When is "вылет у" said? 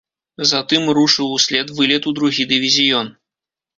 1.81-2.17